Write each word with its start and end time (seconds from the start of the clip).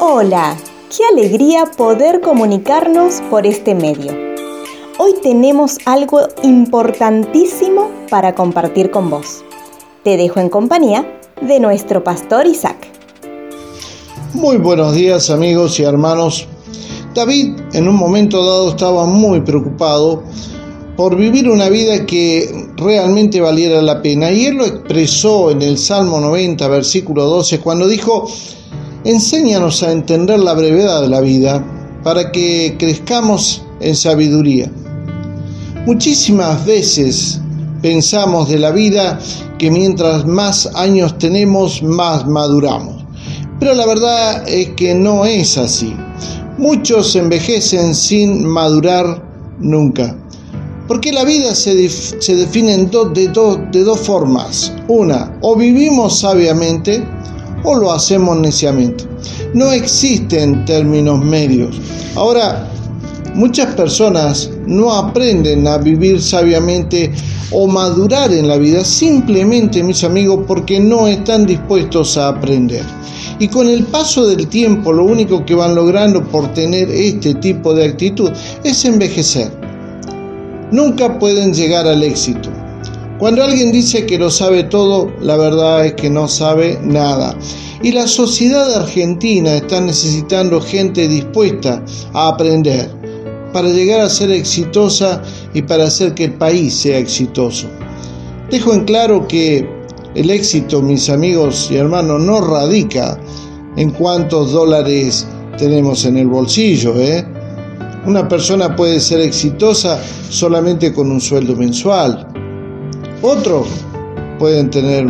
Hola, 0.00 0.56
qué 0.90 1.04
alegría 1.12 1.66
poder 1.66 2.20
comunicarnos 2.20 3.20
por 3.30 3.46
este 3.46 3.74
medio. 3.74 4.12
Hoy 4.98 5.12
tenemos 5.22 5.78
algo 5.86 6.20
importantísimo 6.42 7.90
para 8.10 8.34
compartir 8.34 8.90
con 8.90 9.08
vos. 9.08 9.44
Te 10.02 10.16
dejo 10.16 10.40
en 10.40 10.48
compañía 10.48 11.20
de 11.40 11.60
nuestro 11.60 12.02
pastor 12.02 12.46
Isaac. 12.46 12.76
Muy 14.34 14.56
buenos 14.56 14.94
días 14.94 15.30
amigos 15.30 15.78
y 15.78 15.84
hermanos. 15.84 16.48
David 17.14 17.54
en 17.72 17.86
un 17.86 17.94
momento 17.94 18.44
dado 18.44 18.70
estaba 18.70 19.06
muy 19.06 19.42
preocupado 19.42 20.24
por 20.96 21.16
vivir 21.16 21.48
una 21.48 21.68
vida 21.68 22.06
que 22.06 22.68
realmente 22.76 23.40
valiera 23.40 23.82
la 23.82 24.02
pena. 24.02 24.30
Y 24.30 24.46
él 24.46 24.56
lo 24.56 24.66
expresó 24.66 25.50
en 25.50 25.62
el 25.62 25.78
Salmo 25.78 26.20
90, 26.20 26.66
versículo 26.68 27.24
12, 27.26 27.60
cuando 27.60 27.88
dijo, 27.88 28.28
enséñanos 29.04 29.82
a 29.82 29.92
entender 29.92 30.38
la 30.38 30.54
brevedad 30.54 31.02
de 31.02 31.08
la 31.08 31.20
vida 31.20 31.64
para 32.02 32.32
que 32.32 32.76
crezcamos 32.78 33.62
en 33.80 33.94
sabiduría. 33.94 34.70
Muchísimas 35.86 36.64
veces 36.64 37.40
pensamos 37.82 38.48
de 38.48 38.58
la 38.58 38.70
vida 38.70 39.18
que 39.58 39.70
mientras 39.70 40.26
más 40.26 40.66
años 40.74 41.18
tenemos, 41.18 41.82
más 41.82 42.26
maduramos. 42.26 43.04
Pero 43.60 43.74
la 43.74 43.86
verdad 43.86 44.48
es 44.48 44.70
que 44.70 44.94
no 44.94 45.26
es 45.26 45.58
así. 45.58 45.94
Muchos 46.56 47.14
envejecen 47.16 47.94
sin 47.94 48.46
madurar 48.46 49.22
nunca. 49.60 50.16
Porque 50.88 51.12
la 51.12 51.24
vida 51.24 51.54
se, 51.54 51.74
define 51.74 52.74
en 52.74 52.90
de, 52.90 53.28
de 53.72 53.84
dos 53.84 54.00
formas. 54.00 54.72
Una, 54.88 55.36
o 55.40 55.56
vivimos 55.56 56.18
sabiamente 56.20 57.02
o 57.64 57.74
lo 57.74 57.92
hacemos 57.92 58.38
neciamente. 58.38 59.04
No 59.54 59.72
existen 59.72 60.64
términos 60.64 61.24
medios. 61.24 61.76
Ahora, 62.14 62.68
muchas 63.34 63.74
personas 63.74 64.50
no 64.66 64.92
aprenden 64.92 65.66
a 65.66 65.78
vivir 65.78 66.22
sabiamente 66.22 67.12
o 67.50 67.66
madurar 67.66 68.32
en 68.32 68.48
la 68.48 68.56
vida 68.56 68.84
simplemente, 68.84 69.82
mis 69.82 70.04
amigos, 70.04 70.44
porque 70.46 70.78
no 70.78 71.08
están 71.08 71.46
dispuestos 71.46 72.16
a 72.16 72.28
aprender. 72.28 72.84
Y 73.38 73.48
con 73.48 73.68
el 73.68 73.84
paso 73.84 74.26
del 74.26 74.46
tiempo 74.46 74.92
lo 74.92 75.04
único 75.04 75.44
que 75.44 75.54
van 75.54 75.74
logrando 75.74 76.22
por 76.22 76.52
tener 76.54 76.88
este 76.90 77.34
tipo 77.34 77.74
de 77.74 77.86
actitud 77.86 78.30
es 78.62 78.84
envejecer 78.84 79.64
nunca 80.74 81.18
pueden 81.18 81.54
llegar 81.54 81.86
al 81.86 82.02
éxito. 82.02 82.50
Cuando 83.18 83.44
alguien 83.44 83.70
dice 83.70 84.06
que 84.06 84.18
lo 84.18 84.28
sabe 84.28 84.64
todo, 84.64 85.10
la 85.20 85.36
verdad 85.36 85.86
es 85.86 85.94
que 85.94 86.10
no 86.10 86.26
sabe 86.26 86.78
nada. 86.82 87.36
Y 87.82 87.92
la 87.92 88.08
sociedad 88.08 88.74
argentina 88.74 89.54
está 89.54 89.80
necesitando 89.80 90.60
gente 90.60 91.06
dispuesta 91.06 91.80
a 92.12 92.28
aprender 92.28 92.90
para 93.52 93.68
llegar 93.68 94.00
a 94.00 94.08
ser 94.08 94.32
exitosa 94.32 95.22
y 95.54 95.62
para 95.62 95.84
hacer 95.84 96.12
que 96.14 96.24
el 96.24 96.34
país 96.34 96.74
sea 96.74 96.98
exitoso. 96.98 97.68
Dejo 98.50 98.74
en 98.74 98.84
claro 98.84 99.28
que 99.28 99.68
el 100.16 100.30
éxito, 100.30 100.82
mis 100.82 101.08
amigos 101.08 101.68
y 101.70 101.76
hermanos, 101.76 102.20
no 102.20 102.40
radica 102.40 103.16
en 103.76 103.90
cuántos 103.90 104.50
dólares 104.50 105.24
tenemos 105.56 106.04
en 106.04 106.16
el 106.16 106.26
bolsillo, 106.26 107.00
¿eh? 107.00 107.24
Una 108.06 108.28
persona 108.28 108.74
puede 108.74 108.98
ser 108.98 109.20
exitosa 109.20 110.02
solamente 110.30 110.92
con 110.92 111.12
un 111.12 111.20
sueldo 111.20 111.54
mensual. 111.54 112.33
Otros 113.26 113.68
pueden 114.38 114.68
tener 114.68 115.06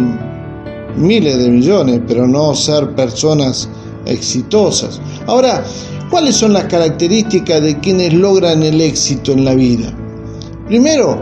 miles 0.96 1.36
de 1.36 1.50
millones, 1.50 2.00
pero 2.06 2.28
no 2.28 2.54
ser 2.54 2.94
personas 2.94 3.68
exitosas. 4.06 5.00
Ahora, 5.26 5.64
¿cuáles 6.10 6.36
son 6.36 6.52
las 6.52 6.66
características 6.66 7.60
de 7.60 7.76
quienes 7.80 8.12
logran 8.12 8.62
el 8.62 8.80
éxito 8.80 9.32
en 9.32 9.44
la 9.44 9.54
vida? 9.54 9.92
Primero, 10.68 11.18